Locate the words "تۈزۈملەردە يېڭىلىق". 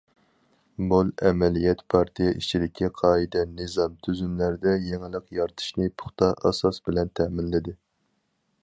4.07-5.29